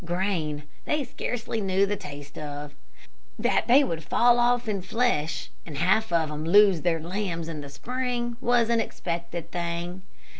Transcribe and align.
Grain 0.03 0.63
they 0.85 1.03
scarcely 1.03 1.61
knew 1.61 1.85
the 1.85 1.95
taste 1.95 2.35
of. 2.35 2.73
That 3.37 3.67
they 3.67 3.83
would 3.83 4.03
fall 4.03 4.39
off 4.39 4.67
in 4.67 4.81
flesh, 4.81 5.51
and 5.63 5.77
half 5.77 6.11
of 6.11 6.29
them 6.29 6.43
lose 6.43 6.81
their 6.81 6.99
lambs 6.99 7.47
in 7.47 7.61
the 7.61 7.69
spring, 7.69 8.35
was 8.41 8.71
an 8.71 8.79
expected 8.79 9.51
thing. 9.51 10.01